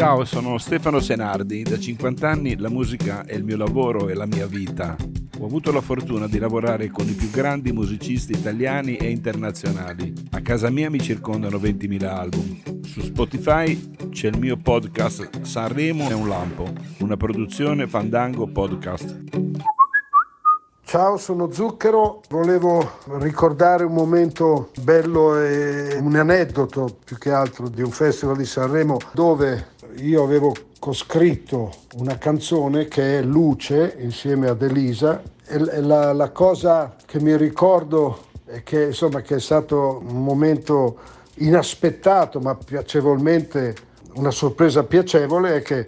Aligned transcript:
Ciao, 0.00 0.24
sono 0.24 0.56
Stefano 0.56 0.98
Senardi. 0.98 1.62
Da 1.62 1.78
50 1.78 2.26
anni 2.26 2.56
la 2.56 2.70
musica 2.70 3.22
è 3.26 3.34
il 3.34 3.44
mio 3.44 3.58
lavoro 3.58 4.08
e 4.08 4.14
la 4.14 4.24
mia 4.24 4.46
vita. 4.46 4.96
Ho 5.38 5.44
avuto 5.44 5.70
la 5.72 5.82
fortuna 5.82 6.26
di 6.26 6.38
lavorare 6.38 6.88
con 6.88 7.06
i 7.06 7.12
più 7.12 7.28
grandi 7.28 7.70
musicisti 7.70 8.32
italiani 8.32 8.96
e 8.96 9.10
internazionali. 9.10 10.10
A 10.30 10.40
casa 10.40 10.70
mia 10.70 10.88
mi 10.88 11.00
circondano 11.00 11.58
20.000 11.58 12.04
album. 12.06 12.82
Su 12.82 13.02
Spotify 13.02 14.08
c'è 14.08 14.28
il 14.28 14.38
mio 14.38 14.56
podcast 14.56 15.42
Sanremo 15.42 16.08
è 16.08 16.14
un 16.14 16.28
lampo, 16.28 16.72
una 17.00 17.18
produzione 17.18 17.86
Fandango 17.86 18.46
Podcast. 18.46 19.18
Ciao, 20.90 21.18
sono 21.18 21.52
Zucchero. 21.52 22.20
Volevo 22.30 22.98
ricordare 23.18 23.84
un 23.84 23.92
momento 23.92 24.70
bello 24.82 25.38
e 25.38 25.96
un 26.00 26.16
aneddoto 26.16 26.96
più 27.04 27.16
che 27.16 27.30
altro 27.30 27.68
di 27.68 27.80
un 27.80 27.92
festival 27.92 28.36
di 28.36 28.44
Sanremo 28.44 28.96
dove 29.12 29.78
io 30.00 30.22
avevo 30.22 30.54
coscritto 30.78 31.72
una 31.96 32.16
canzone 32.16 32.88
che 32.88 33.18
è 33.18 33.22
Luce 33.22 33.96
insieme 33.98 34.48
ad 34.48 34.62
Elisa 34.62 35.22
e 35.46 35.58
la, 35.80 36.12
la 36.12 36.30
cosa 36.30 36.96
che 37.04 37.20
mi 37.20 37.36
ricordo 37.36 38.26
è 38.46 38.62
che, 38.62 38.84
insomma, 38.86 39.20
che 39.20 39.36
è 39.36 39.40
stato 39.40 40.02
un 40.06 40.22
momento 40.22 40.98
inaspettato 41.36 42.40
ma 42.40 42.54
piacevolmente 42.54 43.74
una 44.14 44.30
sorpresa 44.30 44.84
piacevole 44.84 45.56
è 45.56 45.62
che 45.62 45.86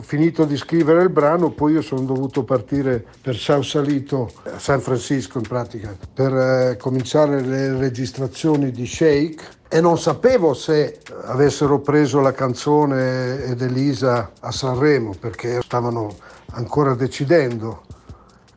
finito 0.00 0.44
di 0.44 0.56
scrivere 0.56 1.02
il 1.02 1.10
brano, 1.10 1.50
poi 1.50 1.72
io 1.72 1.82
sono 1.82 2.02
dovuto 2.02 2.44
partire 2.44 3.04
per 3.20 3.36
Sausalito, 3.36 4.30
a 4.44 4.58
San 4.58 4.80
Francisco 4.80 5.38
in 5.38 5.46
pratica, 5.46 5.96
per 6.12 6.32
eh, 6.32 6.76
cominciare 6.78 7.40
le 7.40 7.76
registrazioni 7.76 8.70
di 8.70 8.86
Shake 8.86 9.56
e 9.68 9.80
non 9.80 9.98
sapevo 9.98 10.54
se 10.54 11.00
avessero 11.24 11.80
preso 11.80 12.20
la 12.20 12.32
canzone 12.32 13.44
ed 13.44 13.60
Elisa 13.60 14.32
a 14.40 14.50
Sanremo 14.50 15.14
perché 15.18 15.60
stavano 15.62 16.14
ancora 16.52 16.94
decidendo. 16.94 17.82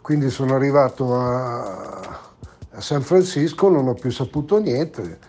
Quindi 0.01 0.29
sono 0.29 0.55
arrivato 0.55 1.15
a, 1.15 2.29
a 2.71 2.81
San 2.81 3.01
Francisco, 3.01 3.69
non 3.69 3.87
ho 3.87 3.93
più 3.93 4.11
saputo 4.11 4.59
niente 4.59 5.19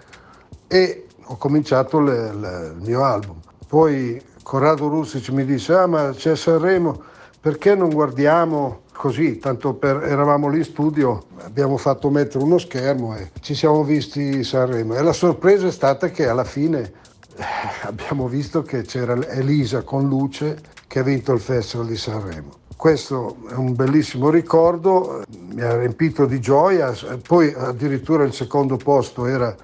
e 0.66 1.06
ho 1.25 1.37
cominciato 1.37 2.00
le, 2.00 2.34
le, 2.34 2.75
il 2.77 2.83
mio 2.83 3.05
album. 3.05 3.41
Poi 3.66 4.20
Corrado 4.42 4.88
Russic 4.88 5.28
mi 5.30 5.44
disse, 5.44 5.74
ah 5.74 5.86
ma 5.86 6.10
c'è 6.10 6.36
Sanremo, 6.36 7.02
perché 7.40 7.74
non 7.74 7.90
guardiamo 7.90 8.80
così, 8.92 9.38
tanto 9.38 9.74
per, 9.74 10.02
eravamo 10.04 10.48
lì 10.48 10.58
in 10.58 10.64
studio, 10.64 11.24
abbiamo 11.38 11.76
fatto 11.76 12.10
mettere 12.10 12.44
uno 12.44 12.58
schermo 12.58 13.16
e 13.16 13.30
ci 13.40 13.54
siamo 13.54 13.82
visti 13.82 14.44
Sanremo. 14.44 14.94
E 14.94 15.02
la 15.02 15.12
sorpresa 15.12 15.66
è 15.66 15.72
stata 15.72 16.10
che 16.10 16.28
alla 16.28 16.44
fine 16.44 16.92
eh, 17.36 17.44
abbiamo 17.82 18.28
visto 18.28 18.62
che 18.62 18.82
c'era 18.82 19.14
Elisa 19.28 19.82
con 19.82 20.08
Luce 20.08 20.60
che 20.86 20.98
ha 20.98 21.02
vinto 21.02 21.32
il 21.32 21.40
Festival 21.40 21.86
di 21.86 21.96
Sanremo. 21.96 22.60
Questo 22.76 23.36
è 23.48 23.54
un 23.54 23.74
bellissimo 23.74 24.28
ricordo, 24.28 25.22
mi 25.52 25.62
ha 25.62 25.76
riempito 25.76 26.26
di 26.26 26.40
gioia, 26.40 26.92
poi 27.26 27.54
addirittura 27.56 28.24
il 28.24 28.32
secondo 28.32 28.76
posto 28.76 29.26
era 29.26 29.54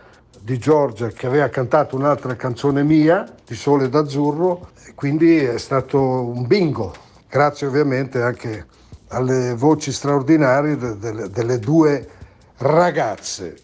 di 0.49 0.57
Giorgia 0.57 1.09
che 1.09 1.27
aveva 1.27 1.51
cantato 1.51 1.95
un'altra 1.95 2.35
canzone 2.35 2.83
mia, 2.83 3.31
di 3.47 3.55
Sole 3.55 3.91
d'Azzurro, 3.91 4.71
quindi 4.95 5.37
è 5.37 5.59
stato 5.59 6.01
un 6.01 6.47
bingo, 6.47 6.95
grazie 7.29 7.67
ovviamente 7.67 8.23
anche 8.23 8.65
alle 9.09 9.53
voci 9.55 9.93
straordinarie 9.93 10.79
delle, 10.79 11.29
delle 11.29 11.59
due 11.59 12.09
ragazze. 12.57 13.57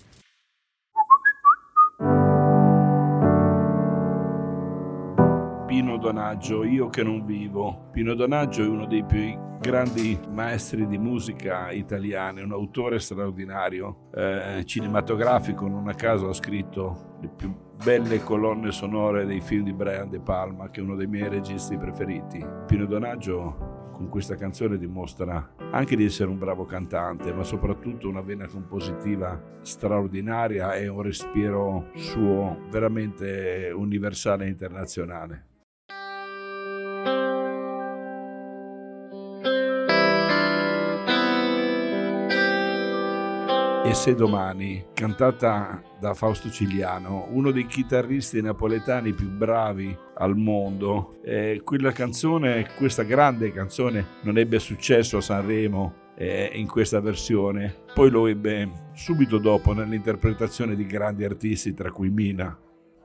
Pino 5.66 5.96
Donaggio, 5.96 6.62
Io 6.62 6.88
che 6.88 7.02
non 7.02 7.24
vivo. 7.24 7.88
Pino 7.90 8.14
Donaggio 8.14 8.62
è 8.62 8.66
uno 8.68 8.86
dei 8.86 9.04
più 9.04 9.36
grandi 9.60 10.18
maestri 10.30 10.86
di 10.86 10.98
musica 10.98 11.70
italiani, 11.70 12.42
un 12.42 12.52
autore 12.52 12.98
straordinario, 12.98 14.10
eh, 14.14 14.62
cinematografico, 14.66 15.66
non 15.66 15.88
a 15.88 15.94
caso 15.94 16.28
ha 16.28 16.34
scritto 16.34 17.13
le 17.24 17.30
più 17.34 17.54
belle 17.82 18.22
colonne 18.22 18.70
sonore 18.70 19.24
dei 19.24 19.40
film 19.40 19.64
di 19.64 19.72
Brian 19.72 20.10
De 20.10 20.20
Palma, 20.20 20.70
che 20.70 20.80
è 20.80 20.82
uno 20.82 20.94
dei 20.94 21.06
miei 21.06 21.28
registi 21.28 21.76
preferiti. 21.76 22.44
Pino 22.66 22.86
Donaggio 22.86 23.90
con 23.92 24.08
questa 24.08 24.34
canzone 24.34 24.76
dimostra 24.76 25.54
anche 25.70 25.96
di 25.96 26.04
essere 26.04 26.28
un 26.28 26.38
bravo 26.38 26.64
cantante, 26.64 27.32
ma 27.32 27.42
soprattutto 27.42 28.08
una 28.08 28.20
vena 28.20 28.46
compositiva 28.46 29.40
straordinaria 29.62 30.74
e 30.74 30.88
un 30.88 31.02
respiro 31.02 31.90
suo 31.94 32.58
veramente 32.70 33.72
universale 33.74 34.46
e 34.46 34.48
internazionale. 34.48 35.46
E 43.86 43.92
se 43.92 44.14
domani, 44.14 44.82
cantata 44.94 45.82
da 46.00 46.14
Fausto 46.14 46.48
Cigliano, 46.48 47.26
uno 47.32 47.50
dei 47.50 47.66
chitarristi 47.66 48.40
napoletani 48.40 49.12
più 49.12 49.28
bravi 49.28 49.94
al 50.14 50.38
mondo, 50.38 51.18
eh, 51.22 51.60
quella 51.62 51.92
canzone, 51.92 52.66
questa 52.78 53.02
grande 53.02 53.52
canzone 53.52 54.06
non 54.22 54.38
ebbe 54.38 54.58
successo 54.58 55.18
a 55.18 55.20
Sanremo 55.20 56.12
eh, 56.16 56.50
in 56.54 56.66
questa 56.66 57.00
versione, 57.00 57.82
poi 57.92 58.08
lo 58.08 58.26
ebbe 58.26 58.88
subito 58.94 59.36
dopo 59.36 59.74
nell'interpretazione 59.74 60.76
di 60.76 60.86
grandi 60.86 61.24
artisti, 61.24 61.74
tra 61.74 61.90
cui 61.90 62.08
Mina. 62.08 62.58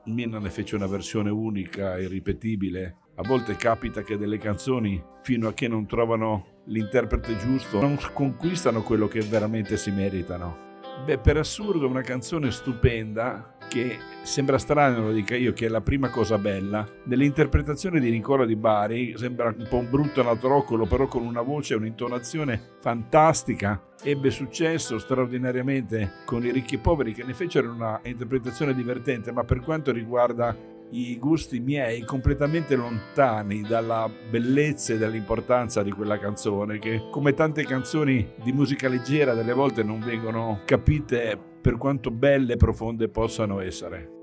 Mina 0.06 0.40
ne 0.40 0.50
fece 0.50 0.78
una 0.78 0.88
versione 0.88 1.30
unica, 1.30 2.00
irripetibile. 2.00 2.96
A 3.16 3.28
volte 3.28 3.58
capita 3.58 4.02
che 4.02 4.18
delle 4.18 4.38
canzoni, 4.38 5.04
fino 5.24 5.50
a 5.50 5.54
che 5.54 5.68
non 5.68 5.86
trovano 5.86 6.62
l'interprete 6.68 7.36
giusto, 7.36 7.82
non 7.82 8.00
conquistano 8.14 8.82
quello 8.82 9.10
che 9.10 9.20
veramente 9.20 9.76
si 9.76 9.92
meritano. 9.92 10.69
Beh, 11.06 11.18
per 11.18 11.38
assurdo 11.38 11.88
una 11.88 12.02
canzone 12.02 12.52
stupenda 12.52 13.56
che 13.68 13.98
sembra 14.24 14.58
strano 14.58 15.06
lo 15.06 15.12
dica 15.12 15.36
io 15.36 15.54
che 15.54 15.66
è 15.66 15.70
la 15.70 15.82
prima 15.82 16.10
cosa 16.10 16.38
bella. 16.38 16.88
Nell'interpretazione 17.06 18.00
di 18.00 18.10
Nicola 18.12 18.46
Di 18.46 18.56
Bari 18.56 19.14
sembra 19.18 19.54
un 19.56 19.68
po' 19.68 19.78
un 19.78 19.90
brutto 19.90 20.22
anatroccolo 20.22 20.86
però 20.86 21.08
con 21.08 21.24
una 21.24 21.42
voce 21.42 21.74
e 21.74 21.78
un'intonazione 21.78 22.60
fantastica. 22.80 23.82
Ebbe 24.04 24.30
successo 24.30 25.00
straordinariamente 25.00 26.12
con 26.26 26.46
i 26.46 26.52
ricchi 26.52 26.76
e 26.76 26.80
poveri 26.80 27.14
che 27.14 27.24
ne 27.24 27.34
fecero 27.34 27.72
una 27.72 28.00
interpretazione 28.04 28.74
divertente 28.74 29.32
ma 29.32 29.44
per 29.44 29.62
quanto 29.62 29.92
riguarda 29.92 30.56
i 30.92 31.18
gusti 31.20 31.60
miei 31.60 32.02
completamente 32.02 32.76
lontani 32.76 33.62
dalla 33.62 34.10
bellezza 34.30 34.94
e 34.94 34.98
dall'importanza 34.98 35.84
di 35.84 35.92
quella 35.92 36.18
canzone 36.18 36.80
che 36.80 37.10
come 37.12 37.34
tante 37.34 37.64
canzoni 37.64 38.34
di 38.42 38.52
musica 38.52 38.88
leggera 38.88 39.34
delle 39.34 39.54
volte 39.54 39.84
non 39.84 40.00
vengono 40.00 40.62
capite 40.66 41.38
per 41.62 41.78
quanto 41.78 42.10
belle 42.10 42.54
e 42.54 42.58
profonde 42.58 43.10
possano 43.10 43.60
essere. 43.60 44.18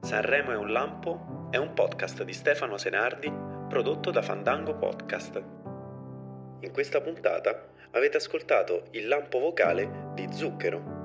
Sanremo 0.00 0.52
è 0.52 0.56
un 0.56 0.72
lampo 0.72 1.48
è 1.50 1.58
un 1.58 1.74
podcast 1.74 2.24
di 2.24 2.32
Stefano 2.32 2.78
Senardi 2.78 3.30
prodotto 3.68 4.10
da 4.10 4.22
Fandango 4.22 4.74
Podcast. 4.76 5.42
In 6.60 6.72
questa 6.72 7.00
puntata 7.00 7.68
avete 7.90 8.16
ascoltato 8.16 8.84
il 8.92 9.06
lampo 9.06 9.38
vocale 9.38 10.12
di 10.14 10.26
Zucchero 10.32 11.01